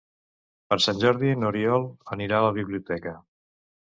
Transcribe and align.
Per 0.71 0.77
Sant 0.85 1.01
Jordi 1.03 1.33
n'Oriol 1.41 1.85
anirà 2.17 2.39
a 2.39 2.47
la 2.47 2.57
biblioteca. 2.57 3.13